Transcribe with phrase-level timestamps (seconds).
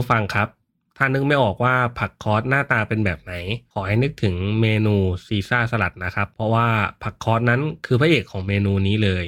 [0.00, 0.48] ผู้ฟังครับ
[0.96, 3.34] ถ้านึกไม่ออกว่าผักคอสหน้าตาเป็นแบบไหน
[3.72, 6.68] ขอให้นึกถึงเมนูซีซ่าสลัดนะครับ เพราะว่า
[7.02, 9.24] ผักคอสนั้นคือพระเอกของเมนูนี้เลย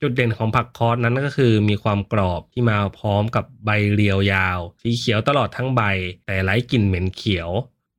[0.00, 5.82] จุดเด่นของผักคอสนั้นก็คือมีความกรอบที่มาพร้อมกับใบเรียวยาว สีเขียวตลอดทั้งใบ
[6.26, 7.50] แต่ไร้กลิ่นเหม็นเขียว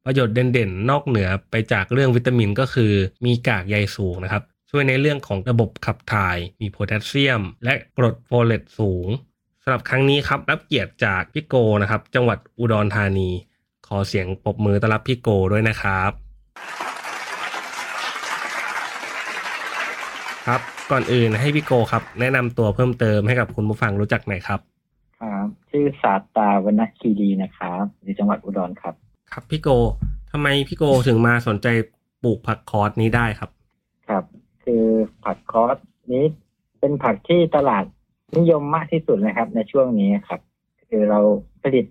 [0.05, 2.93] ประโยชน์เด่นๆ นอกเหนือไปจากเรื่องวิตามินก็คือ
[3.25, 13.29] มีกากใยสูงนะครับ ช่วยในเรื่องของระบบขับถ่าย มีโพแทสเซียม และกรดโฟเลตสูง สำหรับครั้งนี้ครับรับเกียรติจากพี่โกนะครับ จังหวัดอุดรธานี
[13.87, 16.11] ขอเสียงปรบมือต้อนรับพี่โกด้วยนะครับ
[20.47, 20.61] ครับ
[20.91, 24.59] ก่อนอื่นให้พี่โกครับ แนะนำตัวเพิ่มเติมให้กับคุณผู้ฟังรู้จักหน่อยครับ
[25.19, 28.93] ครับชื่อสาตาวรรณคีรีนะครับอยู่จังหวัดอุดรครับ
[29.31, 29.69] ครับพี่โก
[30.31, 31.67] ทำไมพี่โกถึงมาสนใจ
[32.23, 33.49] ปลูกผักคอสนี้ได้ครับ
[34.07, 34.23] ครับ
[34.63, 34.83] คือ
[35.25, 35.77] ผักคอส
[36.11, 36.23] นี้
[36.79, 37.85] เป็นผักที่ตลาด
[38.37, 40.39] นิยมมากที่สุดนะครับ ในช่วงนี้ครับ
[40.89, 41.19] คือเรา
[41.63, 41.85] ผลิต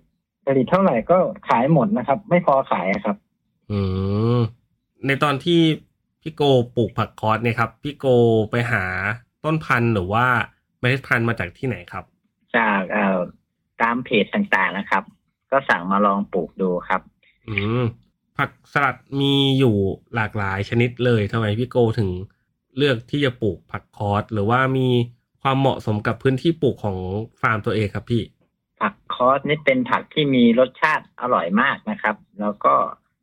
[0.47, 3.17] ผลิตเท่าไหร่ก็ขายหมดนะครับ ไม่พอขายครับ
[3.71, 3.79] อื
[4.37, 4.39] ม
[5.07, 5.59] ในตอนที่
[6.21, 6.41] พี่โก
[6.75, 8.05] ปลูกผักคอสเนี่ยครับ พี่โก
[8.51, 8.83] ไปหา
[9.43, 10.25] ต้นพันธุ์หรือว่า
[10.79, 12.03] เมล็ดพันธุ์มาจากที่ไหนครับ
[12.55, 13.19] จากเอ่อ
[13.81, 15.03] ตามเพจต่างๆนะครับ
[15.51, 17.01] ก็สั่งมาลองปลูกดูครับ
[17.47, 17.83] อืม
[18.37, 19.75] ผักสลัดมีอยู่
[20.15, 22.09] หลากหลายชนิดเลยทำไมพี่โกถึง
[22.77, 24.87] เลือกที่จะปลูกผักคอสหรือว่ามี
[25.43, 26.97] ความเหมาะสมกับพื้นที่ปลูกของ
[27.41, 28.23] ฟาร์มตัวเองครับพี่
[28.81, 32.73] ผักคอสนี่เป็นผักที่มีรสชาติอร่อยมากนะครับ แล้วก็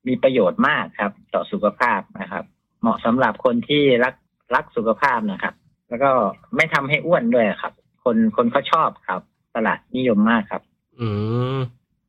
[0.06, 2.44] มีประโยชน์มากครับ ต่อสุขภาพนะครับ
[2.81, 4.15] เหมาะสำหรับคนที่รัก
[4.54, 5.54] รักสุขภาพนะครับ
[5.88, 6.10] แล้วก็
[6.56, 7.72] ไม่ทำให้อ้วนด้วยครับ
[8.04, 9.21] คนคนเขาชอบครับ
[9.56, 10.62] ตลาดนิยมมากครับ
[10.98, 11.09] อื
[11.56, 11.59] ม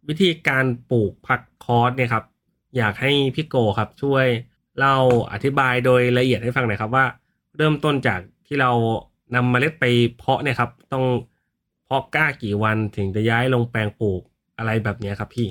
[0.08, 2.24] วิธีการปลูกผักคอสเนี่ยครับ
[2.78, 4.26] อยากให้พี่โกครับช่วย
[4.78, 4.98] เล่า
[5.32, 7.06] อธิบายโดยละเอียดให้ฟังหน่อยครับว่า
[7.58, 8.72] เริ่มต้นจากที่เรา
[9.36, 9.86] นำเมล็ดไป
[10.18, 11.06] เพาะเนี่ยครับ ต้อง
[11.86, 14.22] เพาะกล้ากี่วันถึงจะย้ายลงแปลงปลูก
[14.58, 15.48] อะไรแบบเนี้ยครับพี่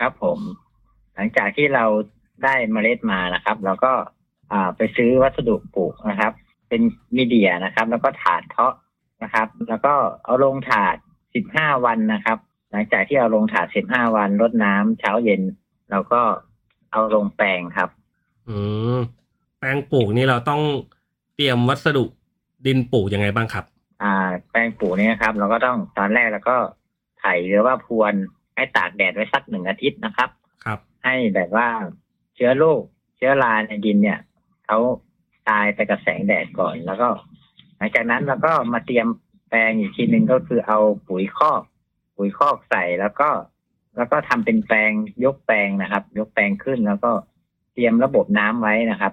[0.00, 0.38] ครับผม
[1.14, 1.84] หลังจากที่เรา
[2.44, 3.92] ได้เมล็ดมานะครับเราก็
[4.52, 6.32] อ่าไปซื้อวัสดุปลูกนะครับ
[6.68, 6.82] เป็น
[7.16, 8.74] มีเดียนะครับ แล้วก็ถาดเพาะ
[9.22, 10.96] นะครับ แล้วก็เอาลงถาด
[11.40, 12.38] 15วันนะครับ
[12.70, 15.42] หลังจากที่เอาลงถาด15วันรดน้ำเช้าเย็น
[15.90, 16.20] เราก็
[16.92, 17.88] เอาลงแปลงครับ
[18.48, 18.56] อื
[18.96, 18.98] ม
[19.58, 20.62] แปลงปลูกนี่เราต้อง
[21.34, 22.04] เตรียมวัสดุ
[22.66, 23.64] ดินปลูกยังไงบ้างครับ
[24.02, 24.14] อ่า
[24.50, 26.56] แปลงปลูกเนี่ยนะครับ เราก็ต้องตอนแรกเราก็
[27.20, 28.14] ไถหรือว่าพรวน
[28.54, 30.28] ให้ตากแดดไว้สักหนึ่งอาทิตย์นะครับ
[30.64, 31.68] ครับ ให้แบบว่า
[32.34, 32.82] เชื้อโรค
[33.16, 34.18] เชื้อราในดินเนี่ย
[34.66, 34.78] เขา
[35.48, 37.08] ตายไปกับแสงแดดก่อนแล้วก็
[37.76, 39.06] หลังจากนั้นเราก็มาเตรียม
[39.48, 41.62] แปลงอีกทีหนึ่งก็คือเอาปุ๋ยคอก
[42.16, 43.28] ปุ๋ยคอกใส่แล้วก็
[43.96, 44.90] แล้วก็ทำเป็นแปลง
[45.24, 47.12] ยกแปลงนะครับ ยกแปลงขึ้นแล้วก็
[47.74, 49.12] เตรียมระบบน้ำไว้นะครับ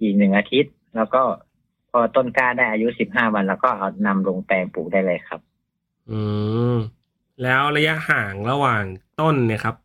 [0.00, 1.22] อีกหนึ่งอาทิตย์ แล้วก็
[1.90, 5.40] พอต้นกล้าได้อายุสิบห้าวัน แล้วก็เอานำลงแปลงปลูกได้เลยครับ
[6.10, 6.20] อื
[6.74, 6.76] ม
[7.42, 8.84] แล้วระยะห่างระหว่าง
[9.20, 9.76] ต้นเนี่ยครับ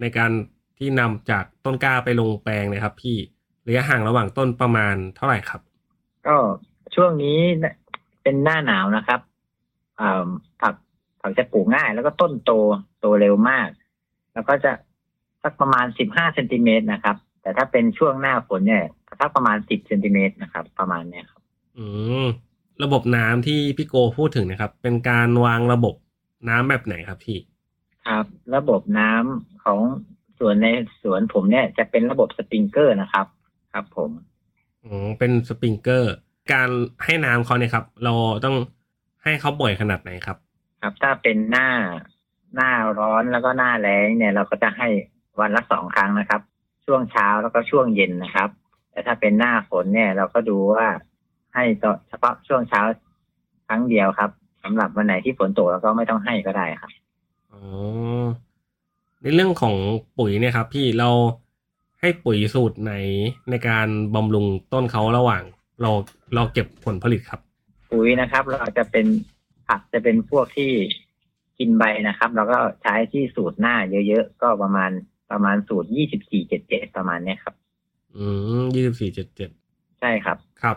[0.00, 0.30] ในการ
[0.78, 3.16] ที่นำจากต้นกล้าไปลงแปลงเนะครับ พี่
[3.68, 5.60] ระยะห่างระหว่างต้นประมาณเท่าไหร่ครับ
[6.26, 6.36] ก็
[6.94, 7.38] ช่วงนี้
[8.22, 9.20] เป็นหน้าหนาวนะครับ
[10.00, 10.28] อ่า
[10.60, 10.74] ผัก
[11.20, 12.52] ผักจะปลูกง่าย แล้วก็ต้นโต
[13.00, 13.68] โตเร็วมาก
[14.34, 14.72] แล้วก็จะ
[15.42, 18.84] สักประมาณสิบห้าเซนติเมตรนะครับ แต่ถ้าเป็นช่วงหน้าฝนเนี่ย
[19.20, 21.41] สักประมาณสิบเซนติเมตรนะครับ ประมาณเนี้ยครับ
[21.78, 21.86] อื
[22.22, 22.24] ม
[22.82, 25.94] ระบบน้ำที่พี่โกพูดถึงนะครับ เป็นการวางระบบ
[26.48, 27.38] น้ำแบบไหนครับพี่
[28.06, 28.24] ครับ
[28.56, 29.80] ระบบน้ำของ
[30.38, 30.66] สวนใน
[31.02, 33.26] สวนผมเนี่ยจะเป็นระบบสปริงเกอร์นะครับ
[33.72, 34.10] ครับ ผม
[34.84, 36.12] อืมเป็นสปริงเกอร์
[36.52, 36.68] การ
[37.04, 38.12] ให้น้ำเขาเนี่ยครับ เรา
[38.44, 38.56] ต้อง
[39.24, 40.36] ให้เขาบ่อยขนาดไหนครับ
[40.82, 41.68] ครับ ถ้าเป็นหน้า
[42.54, 44.88] หน้าร้อนแล้วก็หน้าแล้งเนี่ย เราก็จะให้
[45.40, 46.40] วันละสองครั้งนะครับ
[46.86, 48.48] ช่วงเช้าแล้วก็ช่วงเย็นนะครับ
[48.90, 50.86] แต่ถ้าเป็นหน้าฝนเนี่ย เราก็ดูว่า
[51.54, 52.80] ให้ต่อเฉพาะช่วงเช้า
[53.68, 54.30] ครั้งเดียวครับ
[54.62, 56.92] สำหรับวันไหนที่ฝนตกเราก็ไม่ต้องให้ก็ได้ครับ
[57.52, 57.60] อ๋อ
[59.22, 59.74] ในเรื่องของ
[60.18, 61.10] ปุ๋ยเนี่ยครับ พี่เรา
[62.00, 62.94] ให้ปุ๋ยสูตรไหน
[63.50, 65.42] ในการบำรุงต้นเขาระหว่าง
[65.80, 65.90] เรา
[66.34, 67.40] เราเก็บผลผลิตครับ
[67.90, 69.06] ปุ๋ยนะครับ เราจะเป็น
[69.68, 70.70] ผักจะเป็นพวกที่
[71.58, 73.74] กิกินใบนะครับ เราก็ใช้ที่สูตรหน้า
[74.08, 74.90] เยอะๆก็ประมาณ
[75.30, 77.54] ประมาณสูตรยี่สิบสี่เจ็ดเจ็ดประมาณเนี้ยครับ
[78.16, 78.24] อื
[78.60, 79.50] มยี่สิบสี่เจ็ดเจ็ด
[80.00, 80.76] ใช่ครับ ครับ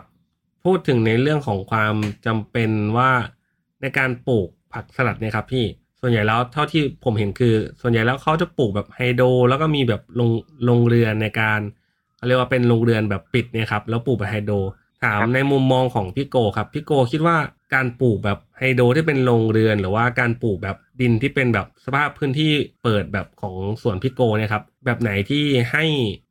[0.66, 1.94] พูดถึงในเรื่องของความ
[2.26, 3.10] จำเป็นว่า
[3.82, 5.64] ในการปลูกผักสลัดเนี่ยครับพี่
[6.00, 10.30] ส่วนใหญ่แล้วเท่าที่ผมเห็นคือ ส่วนใหญ่แล้วเขาจะปลูกแบบไฮโดรแล้วก็มีแบบลง
[10.68, 11.60] ลงเรือนในการ
[12.16, 14.56] เขาเรียกว่าเป็นโรงเรือนแบบปิดเนี่ยครับแล้วปลูกแบบไฮโดร
[15.04, 17.36] ถามครับในมุมมองของพี่โกครับพี่โกคิดว่า
[17.74, 22.52] การปลูกแบบไฮโดรที่เป็นโรงเรือน หรือว่าการปลูกแบบดินที่เป็นแบบสภาพพื้นที่
[22.82, 25.84] เปิดแบบของสวนพี่โกเนี่ยครับแบบไหนที่ให้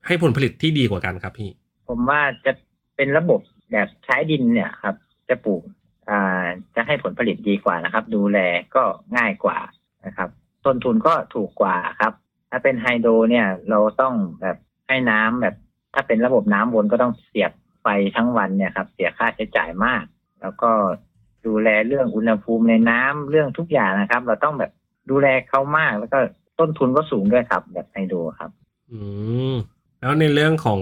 [0.06, 1.50] ให้ผลผลิตที่ดีกว่ากันครับพี่
[1.88, 2.52] ผมว่าจะ
[2.96, 3.40] เป็นระบบ
[3.71, 4.95] แบบใช้ดินเนี่ยครับ
[5.29, 5.63] จะปลูก
[6.09, 6.45] อ่า
[6.75, 8.39] จะให้ผลผลิตดีกว่านะครับ ดูแล
[8.75, 8.83] ก็
[9.17, 9.57] ง่ายกว่า
[10.06, 10.29] นะครับ
[10.65, 12.13] ต้นทุนก็ถูกกว่าครับ
[12.51, 14.57] ถ้าเป็นไฮโดรเนี่ยเราต้องแบบ
[14.88, 15.56] ให้น้ำแบบ
[15.94, 17.51] ถ้าเป็นระบบน้ำวนก็ต้องเสียบ
[17.81, 20.03] ไฟทั้งวันเนี่ยครับ เสียค่าใช้จ่ายมาก
[20.41, 20.71] แล้วก็
[21.45, 24.71] ดูแลเรื่องอุณหภูมิในน้ำเรื่องทุกอย่างนะครับ เราต้องแบบ
[25.09, 26.17] ดูแลเขามากแล้วก็
[26.59, 28.51] ต้นทุนก็สูงด้วยครับ แบบไฮโดรครับ
[28.91, 29.00] อื
[29.53, 29.56] ม
[30.01, 30.81] แล้วในเรื่องของ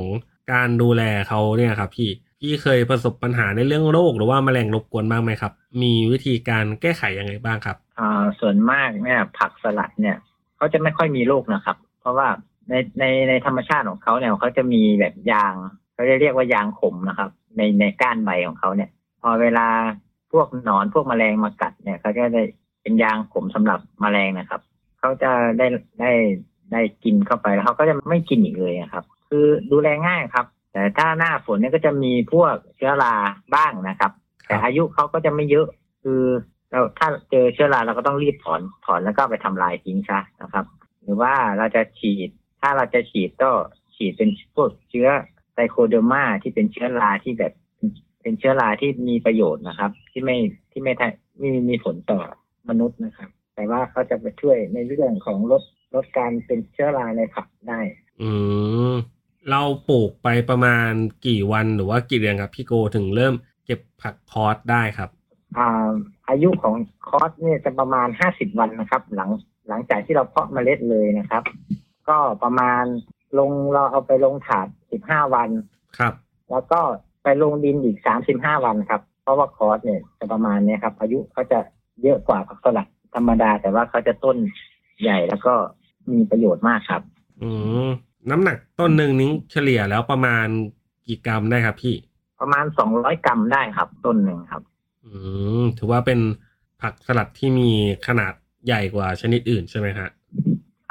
[0.54, 2.10] การดูแลเขาเนี่ยครับพี่
[2.46, 10.18] พี่เคยประสบปัญหาในเรื่องโรคหรือว่าแมลงรบกวนบ้างไหมครับ มีวิธีการแก้ไขยังไงบ้างครับอ่าส่วนมากเนี่ยผักสลัดเนี่ย
[10.58, 12.28] เขาจะไม่ค่อยมีโรคนะครับ เพราะว่า
[12.70, 15.54] ในในในธรรมชาติของเขาเนี่ยเขาจะมีแบบยาง
[15.94, 18.90] เขาจะเรียกว่ายางขมนะครับ ในในก้านใบของเขาเนี่ย
[19.22, 19.68] พอเวลา
[20.32, 22.44] พวกหนอนพวกแมลงมากัดเนี่ยเขาจะได้
[22.82, 24.62] เป็นยางขมสำหรับแมลงนะครับ
[25.00, 25.68] เขาจะได้
[26.02, 26.12] ได้
[26.72, 33.16] ได้กินเข้าไปแล้วเขาก็จะไม่กินอีกเลยครับ คือดูแลง่ายครับ แต่ถ้าหน้าฝนเนี่ยก็จะมีพวกเชื้อรา
[33.56, 34.12] บ้างนะครับ
[34.46, 35.68] แต่อายุเขาก็จะไม่เยอะ
[36.04, 36.22] คือ
[36.72, 40.66] เราถ้าเจอเชื้อราเราก็ต้องรีบถอนถอนแล้วก็ไปทำลายทิ้งซะนะครับ
[41.02, 42.30] หรือว่าเราจะฉีด
[42.62, 43.50] ถ้าเราจะฉีดก็
[43.96, 45.08] ฉีดเป็นพวกเชื้อ
[45.54, 47.54] ไซโคเดอร์มาที่เป็นเชื้อราที่แบบ
[48.22, 50.38] เป็นเชื้อราที่มีประโยชน์นะครับ ที่ไม่
[50.72, 52.20] ที่ไม่ทำไม่มีผลต่อ
[52.70, 55.64] มนุษย์นะครับ แต่ว่าเขาจะไปช่วยในเรื่องของลด
[55.96, 57.80] ลดการเป็นเชื้อราในผักได้
[58.22, 58.30] อื
[58.94, 58.96] ม
[59.50, 60.92] เราปลูกไปประมาณ
[61.28, 63.34] กี่วันหรือว่ากี่เดือนครับพี่โกถึงเริ่ม
[63.66, 65.10] เก็บผักคอสได้ครับ
[65.58, 65.90] อ่า
[66.30, 66.76] อายุของ
[67.08, 69.30] คอสเนี่ยจะประมาณห้าสิบวันนะครับ หลัง
[69.70, 71.44] หลังจากที่เราเพาะเมล็ดเลยนะครับ
[72.10, 72.84] ก็ประมาณ
[73.40, 75.50] ลงเราเอาไปลงถาดสิบห้าวัน
[75.98, 76.14] ครับ
[76.52, 76.80] แล้วก็
[77.24, 81.60] ไปลงดินอีกสามสิบห้าวันครับ เพราะว่าคอสเนี่ยจะประมาณเนี้ยครับ อายุเขาจะ
[82.04, 84.38] เยอะกว่าผักสลัดธรรมดา แต่ว่าเขาจะต้น
[85.02, 85.54] ใหญ่แล้วก็
[86.12, 87.02] มีประโยชน์มากครับ
[87.44, 87.52] อื
[87.88, 87.90] ม
[88.32, 90.48] น้ำหนักต้นหนึ่งนี้เฉลี่ยแล้วประมาณ
[91.08, 91.96] กี่กรัมได้ครับพี่
[92.40, 94.62] ประมาณสองร้อยกรัมได้ครับ ต้นหนึ่งครับ
[95.06, 95.12] อื
[95.62, 96.20] มถือว่าเป็น
[96.82, 97.70] ผักสลัดที่มี
[98.08, 98.34] ขนาด
[98.66, 100.10] ใหญ่กว่าชนิดอื่นใช่ไหมฮะ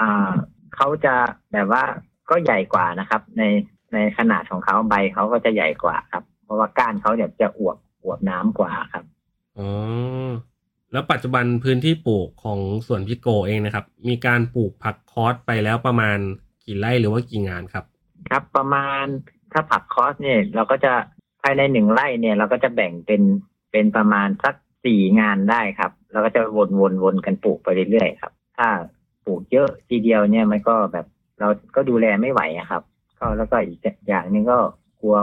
[0.01, 0.31] อ่า
[0.75, 1.15] เขาจะ
[1.53, 1.83] แบบว่า
[2.31, 3.43] ก็ใหญ่กว่านะครับ ใน
[3.93, 9.05] ในขนาดของเขาใบเขาก็จะใหญ่กว่าครับ เพราะว่าก้านเขาเนี่ยจะอวบอวบน้ำกว่าครับ
[9.59, 9.69] อ๋อ
[10.93, 16.19] แล้วปัจจุบันพื้นที่ปลูกของสวนพี่โกเองนะครับ มีการปลูกผักคอสไปแล้วประมาณ
[16.65, 17.85] กี่ไร่หรือว่ากี่งานครับ
[18.31, 19.05] ครับประมาณ
[19.53, 20.93] ถ้าผักคอสเนี่ย เราก็จะ
[21.43, 23.23] ภายในหนึ่งไร่เนี่ย เราก็จะแบ่งเป็น
[23.73, 24.55] เป็นประมาณสัก
[24.85, 28.69] สี่งานได้ครับเราก็จะวนวนวนกันปลูกไปเรื่อยๆครับ ถ้า
[29.27, 31.07] ปลูกเยอะทีเดียวเนี่ยมันก็แบบ
[31.41, 32.83] เราก็ดูแลไม่ไหวอะครับ
[33.19, 34.59] ก็แล้วก็อีกอย่างหนึ่งก็
[35.01, 35.17] กลัว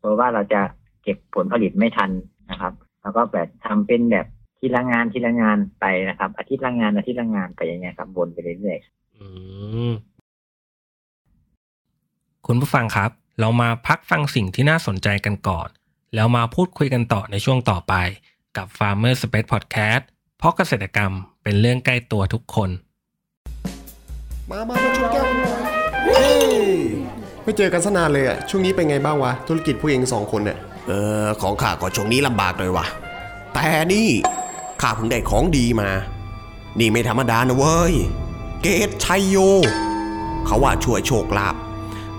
[0.00, 0.60] กลัวว่าเราจะ
[1.02, 2.10] เก็บผลผลิตไม่ทัน
[2.50, 2.72] นะครับ
[3.02, 4.26] แล้วก็แบบทำเป็นแบบ
[4.58, 9.26] ทีละงานทีละงานไปนะครับ อาทิตย์ละงานอาทิตย์ละงานไปอย่างเงี้ยครับวนไปเรื่อยๆอื
[9.90, 9.92] ม
[12.54, 15.68] คุณผู้ฟังครับ เรามาพักฟังสิ่งที่น่าสนใจกันก่อน
[16.14, 17.94] แล้วมาพูดคุยกันต่อในช่วงต่อไป
[18.56, 20.02] กับ Farmer Space Podcast
[20.38, 22.70] เพราะเกษตรกรรมเป็นเรื่องใกล้ตัวทุกคน
[24.50, 25.60] มามามาชนแก้วกันหน่อย
[26.06, 26.54] เฮ้ย
[27.42, 30.92] ไม่เจอกันสนานเลยอะช่วงนี้เป็นไงบ้างวะ ธุรกิจผู้เองสองคนเนี่ยเอ
[31.24, 32.86] อ ของข้าก็ช่วงนี้ลำบากเลยว่ะ
[33.54, 34.08] แต่นี่
[34.80, 35.90] ข้าเพิ่งได้ของดีมา
[36.78, 37.94] นี่ไม่ธรรมดานะเว้ย
[38.62, 39.36] เกตชัยโย
[40.46, 41.56] เขาว่าช่วยโชคลาภ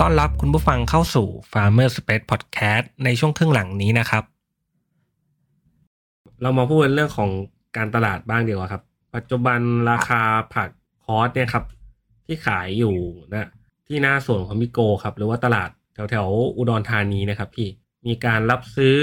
[0.00, 4.24] ต้อนรับคุณผู้ฟังเข้าสู่ Farmer Space Podcast ในช่วงครึ่งหลังนี้นะครับ
[6.42, 7.30] เรามาพูดเรื่องของ
[7.76, 8.82] การตลาดบ้างดีกว่าครับ
[9.14, 9.60] ปัจจุบัน
[9.90, 10.22] ราคา
[10.54, 10.68] ผัก
[11.04, 11.64] คอสเนี่ยครับ
[12.26, 12.96] ที่ขายอยู่
[13.32, 13.48] นะ
[13.88, 17.68] ที่หน้าสวนของพี่โกครับ หรือว่าตลาดแถวแถวๆอุดรธานีนะครับ พี่
[18.06, 18.96] มีการรับซื้อ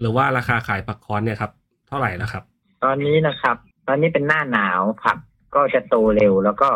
[0.00, 1.52] หรือว่าราคาขายผักคอสเนี่ยครับ
[1.88, 2.44] เท่าไหร่แล้วครับ
[2.84, 3.56] ตอนนี้นะครับ
[3.88, 5.18] ตอนนี้เป็นหน้าหนาวผัก
[5.54, 6.68] ก็จะโตเร็วแล้วก็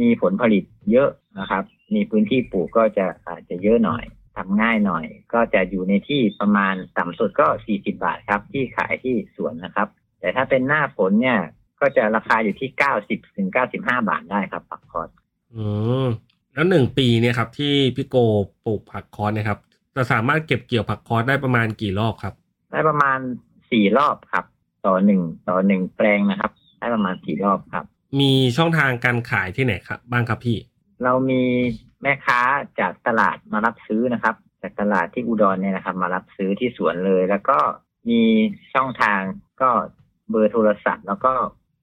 [0.00, 1.62] มีผลผลิตเยอะ นะครับ
[1.94, 4.04] มีพื้นที่ปลูกก็จะอาจจะเยอะหน่อย
[4.36, 9.88] ทำง่ายหน่อย ก็จะอยู่ในที่ประมาณต่ำสุดก็40บาทครับ ที่ขายที่สวนนะครับ
[10.20, 11.38] แต่ถ้าเป็นหน้าฝนเนี่ย
[11.80, 12.70] ก็จะราคาอยู่ที่
[13.02, 15.08] 90ถึง95บาทได้ครับผักคอส
[15.54, 15.64] อื
[16.04, 16.06] ม
[16.54, 18.16] แล้วหนึ่งปีเนี่ยครับ ที่พี่โก
[18.64, 19.58] ปลูกผักคอสเนี่ยครับ
[19.96, 22.34] จะสามารถเก็บเกี่ยวผักคอสได้ประมาณกี่รอบครับ
[22.72, 23.18] ได้ประมาณ
[23.70, 24.44] สี่รอบครับ
[24.86, 27.84] ต่อหนึ่งต่อหนึ่งแปลงนะครับ ได้ประมาณสี่รอบครับ
[28.20, 30.58] มีช่องทางการขายที่ไหนครับ บ้างครับพี่
[31.04, 31.42] เรามี
[32.02, 32.40] แม่ค้า
[32.80, 37.58] จากตลาดมารับซื้อนะครับ จากตลาดที่อุดรเนี่ยนะครับ มารับซื้อที่สวนเลย แล้วก็
[38.08, 38.22] มี
[38.74, 39.20] ช่องทาง
[39.62, 39.70] ก็
[40.30, 41.32] เบอร์โทรศัพท์ แล้วก็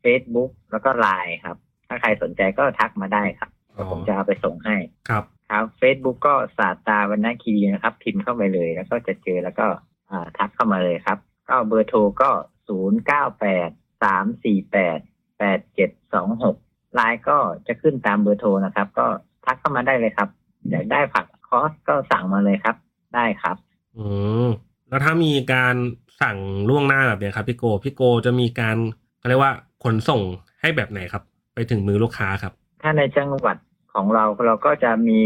[0.03, 4.75] Facebook แล้วก็ไลน์ครับ ถ้าใครสนใจก็ทักมาได้ครับอ๋อผมจะเอาไปส่งให้
[5.10, 9.65] ครับครับ Facebook ก็ศาสตราวันนาคีรีนะครับ พิมพ์เข้าไปเลย แล้วก็จะเจอแล้วก็
[10.10, 11.17] อ่าทักเข้ามาเลยครับ
[11.50, 12.29] ก็เบอร์โทรก็
[12.67, 13.70] ศูนย์เก้าแปด
[14.03, 15.00] สามสี่แปด
[15.39, 16.58] แปดเจ็ดสองหก
[16.93, 19.05] ไลน์ก็จะขึ้นตามเบอร์โทรนะครับ ก็
[19.45, 20.29] ทักเข้ามาได้เลยครับ
[20.69, 22.75] อยากได้ผักคอสก็สั่งมาเลยครับ
[23.15, 23.55] ได้ครับ
[23.97, 24.05] อื
[24.45, 24.47] ม
[24.89, 25.75] แล้วถ้ามีการ
[26.21, 26.38] สั่ง
[26.69, 28.77] ล่วงหน้าแบบเนี้ยครับพี่โกพี่โกจะมีการ
[29.19, 30.21] เขาเรียกว่าขนส่ง
[30.62, 31.23] ให้แบบไหนครับ
[31.53, 33.57] ไปถึงมือลูกค้าครับ ถ้าในจังหวัด
[33.93, 35.19] ของเราเราก็จะมี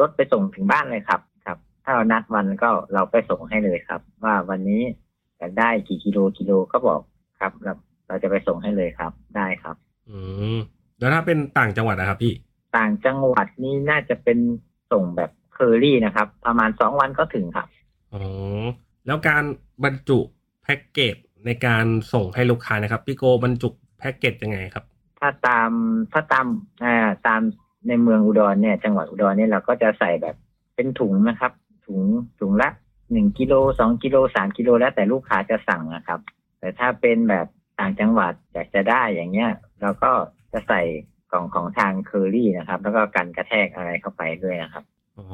[0.00, 4.82] รถไปส่งถึงบ้านเลยครับ ครับ ถ้าเรานัดวันก็เราไปส่งให้เลยครับ ว่าวันนี้
[5.38, 7.00] อยากได้กี่กิโลกิโลก็บอก
[7.40, 7.72] ครับเรา
[8.08, 9.76] เราจะไปส่งให้เลยครับ ได้ครับ
[10.08, 10.18] อื
[10.56, 10.58] ม
[11.02, 12.34] แล้วถ้าเป็นต่างจังหวัดนะครับพี่
[12.76, 14.38] ต่างจังหวัดนี่น่าจะเป็น
[14.92, 17.66] ส่งแบบเคอรี่นะครับ ประมาณสองวันก็ถึงครับ
[18.12, 18.22] อ๋อ
[19.06, 19.44] แล้วการ
[19.84, 20.18] บรรจุ
[20.62, 21.16] แพ็กเกจ
[21.46, 23.68] ในการส่งให้ลูกค้านะครับพี่โกบรรจุ
[23.98, 24.84] แพ็กเกจยังไงครับ
[25.20, 25.70] ถ้าตาม
[26.12, 26.46] ถ้าตาม
[26.84, 27.40] อ่าตาม
[27.88, 30.36] ในเมืองอุดรเนี่ย จังหวัดอุดรเนี่ยเราก็จะใส่แบบ
[30.74, 31.52] เป็นถุงนะครับ
[31.86, 32.00] ถุง
[32.40, 32.68] ถุงละ
[33.12, 36.20] หนึ่งกิโลสองกิโลสามกิโลแล้วแต่ลูกค้าจะสั่งนะครับ
[36.58, 37.46] แต่ถ้าเป็นแบบ
[37.78, 40.12] ต่างจังหวัดอยากจะได้อย่างเงี้ย เราก็
[40.52, 40.80] จะใส่
[41.30, 44.84] กล่องของทางเคอรี่นะครับ แล้วก็กันกระแทกอะไรเข้าไปด้วยนะครับ
[45.18, 45.26] อ๋อ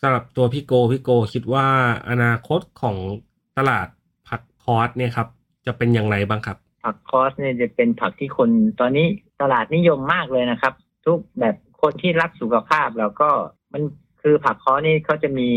[0.00, 1.66] สำหรับตัวพี่โกพี่โกคิดว่า
[2.10, 2.96] อนาคตของ
[3.58, 3.86] ตลาด
[4.28, 5.28] ผักคอสเนี่ยครับ
[5.66, 9.06] จะเป็นอย่างไรบ้างครับ ผักคอสเนี่ยจะเป็นผักที่คนตอนนี้
[9.42, 10.74] ตลาดนิยมมากเลยนะครับ
[11.06, 13.30] ทุกแบบคนที่รักสุขภาพแล้วก็
[13.72, 13.82] มัน
[14.22, 15.48] คือผักคอสนี่เขาจะมี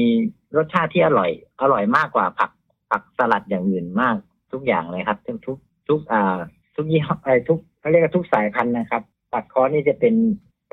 [0.57, 1.29] รสชาติที่อร่อย
[1.61, 2.51] อร่อยมากกว่าผัก
[2.89, 4.15] ผักสลัดอย่างอื่นมาก
[4.51, 6.37] ทุกอย่างเลยครับทุกทุกทุกอ่า
[6.75, 10.13] ทุกยี่ห้อไอ้ทุก เขาเรียกว่าทุกสายพันธุ์นะครับ ผักคอสนี่จะเป็น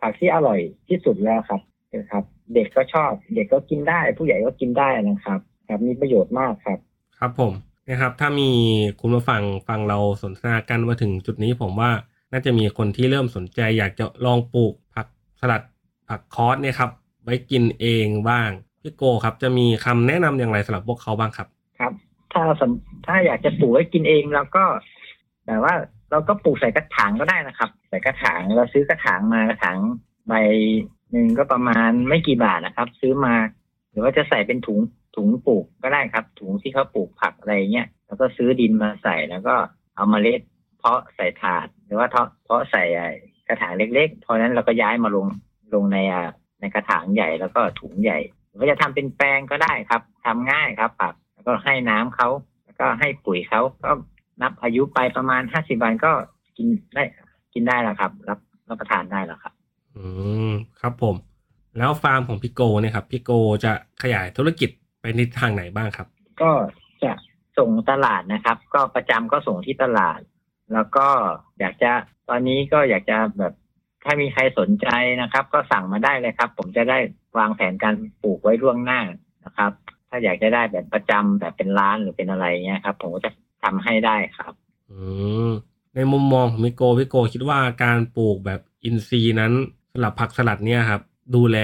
[0.00, 1.60] ผักที่อร่อยที่สุดแล้วครับ
[1.94, 2.24] นะครับ
[2.54, 6.78] เด็กก็ชอบ เด็กก็กินได้ ผู้ใหญ่ก็กินได้นะครับ ครับมีประโยชน์มากครับ
[7.18, 7.52] ครับผม
[7.88, 8.50] นะครับ ถ้ามี
[9.00, 11.90] คุณมาฟังฟังเราสนทนากันมาถึงจุดนี้ผมว่า
[12.32, 15.06] น่าจะมีคนที่เริ่มสนใจ อยากจะลองปลูกผัก
[15.40, 15.62] สลัด
[16.08, 16.90] ผักคอสเนี่ยครับ
[17.24, 18.50] ไว้กินเองบ้าง
[18.82, 21.48] พี่โกครับ จะมีคำแนะนำอย่างไรสำหรับพวกเขาบ้างครับ
[21.78, 21.92] ครับ
[22.32, 24.64] ถ้าสำถ้าอยากจะปลูกไว้กินเองเราก็
[25.46, 25.74] แบบว่า
[26.10, 29.76] เราก็ปลูกใส่กระถางก็ได้นะครับ ใส่กระถางเราซื้อกระถางมากระถาง
[30.28, 30.34] ใบ
[31.12, 33.34] หนึ่งก็ประมาณไม่กี่บาทนะครับ ซื้อมา
[33.90, 34.80] หรือว่าจะใส่เป็นถุง
[35.16, 39.54] ถุงปลูกก็ได้ครับ ถุงที่เขาปลูกผักอะไรเงี้ยแล้วก็ซื้อดินมาใส่แล้วก็
[39.96, 40.40] เอามาเล็ด
[40.78, 42.84] เพาะใส่ถาด หรือว่าเพาะใส่
[43.48, 45.26] กระถางเล็กๆพอนั้นเราก็ย้ายมาลง
[45.74, 45.98] ลงใน
[46.60, 52.28] ในกระถางใหญ่แล้วก็ถุงใหญ่หรือว่าจะทำเป็นแปลงก็ได้ครับทำง่ายครับผักแล้วก็ให้น้ำเขา
[52.64, 53.90] แล้วก็ให้ปุ๋ยเขาก็
[54.42, 56.12] นับอายุไปประมาณห้าสิบวันก็
[56.57, 57.04] กินได้
[57.54, 59.52] กินได้แล้วครับ รับรับประทานได้แล้วครับ
[59.97, 60.04] อื
[60.50, 61.16] มครับผม
[61.78, 63.30] แล้วฟาร์มของพี่โกเนี่ยครับพี่โก
[63.64, 66.09] จะขยายธุรกิจไปในทางไหนบ้างครับ
[66.42, 66.50] ก็
[67.02, 67.12] จะ
[67.59, 70.21] ส่งตลาดนะครับ ก็ประจำก็ส่งที่ตลาด
[70.73, 71.07] แล้วก็
[71.61, 71.90] อยากจะ
[72.28, 73.54] ตอนนี้ก็อยากจะแบบ
[74.04, 74.88] ถ้ามีใครสนใจ
[75.23, 76.99] นะครับ ก็สั่งมาได้เลยครับ ผมจะได้
[77.38, 79.00] วางแผนการปลูกไว้ล่วงหน้า
[79.45, 79.73] นะครับ
[80.09, 83.30] ถ้าอยากจะได้แบบประจำแบบเป็นร้านหรือเป็นอะไรเงี้ยครับ ผมก็จะ
[83.62, 84.52] ทำให้ได้ครับ
[84.90, 84.98] อื
[85.48, 85.50] ม
[85.94, 89.52] ในมุมมองของพี่โกพี่โกคิดว่าการปลูกแบบอินทรีย์นั้น
[89.92, 91.02] สำหรับผักสลัดเนี่ยครับ
[91.34, 91.58] ดูแล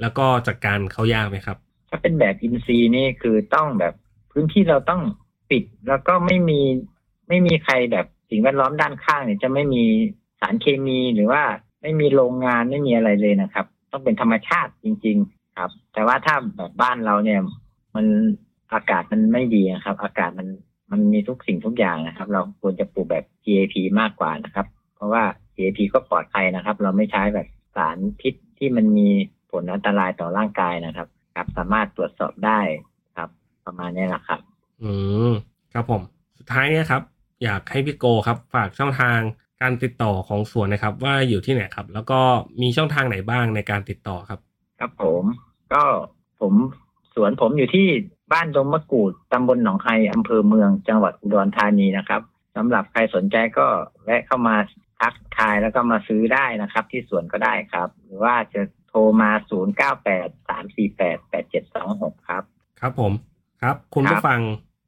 [0.00, 1.56] แล้วก็จัดการเขายากไหมครับ
[1.88, 3.94] ถ้าเป็นแบบอินซีย์นี่คือต้องแบบ
[4.32, 5.02] พื้นที่เราต้อง
[5.50, 6.60] ปิดแล้วก็ไม่มี
[7.28, 9.82] ไม่มีใครแบบสิ่งแวดล้อมด้านข้างเนี่ยจะไม่มี
[10.40, 11.42] สารเคมีหรือว่า
[11.82, 17.40] ไม่มีโรงงานไม่มีอะไรเลยนะครับ ต้องเป็นธรรมชาติจริง ๆ ครับ แต่ว่าถ้าแบบบ้านเราเนี่ย
[17.94, 18.06] มัน
[18.72, 20.46] อากาศมันไม่ดีนะครับ อากาศมัน
[20.92, 25.24] มันมีทุกสิ่งทุกอย่างนะครับ เราควรจะปลูกแบบ GAP มากกว่านะครับ เพราะว่า
[25.56, 29.08] GAP ก็ปลอดภัยนะครับ เราไม่ใช้แบบสารพิษที่มันมี
[29.50, 32.60] ผลอันตรายต่อร่างกายนะครับครับสามารถตรวจสอบได้
[33.16, 33.28] ครับ
[33.66, 34.40] ประมาณนี้แหละครับ
[34.82, 34.92] อื
[35.30, 35.32] ม
[35.72, 36.02] ครับผม
[36.38, 37.02] สุดท้ายเนี่ยครับ
[37.44, 39.18] อยากให้พี่โกครับ ฝากช่องทาง
[39.62, 42.20] การติดต่อของสวนนะครับ ว่าอยู่ที่ไหนครับ แล้วก็
[42.62, 44.40] มีช่องทางไหนบ้างในการติดต่อครับ
[44.80, 45.24] ครับผม
[45.72, 45.82] ก็
[46.40, 46.54] ผม
[47.14, 47.86] สวนผมอยู่ที่
[48.32, 52.22] บ้านดงมะกรูดตำบลหนองไฮอำเภอเมืองจังหวัดอุดรธานีนะครับ
[52.56, 53.66] สำหรับใครสนใจก็
[54.04, 54.56] แวะเข้ามา
[55.00, 62.42] ทักทายแล้วก็มาซื้อได้นะครับ ที่สวนก็ได้ครับ หรือว่าจะโทรมา 0 9 8 3 4 8 8 7 2 6 ครับ
[62.80, 63.12] ครับผม
[63.62, 64.40] ครับ คุณครัผู้บฟัง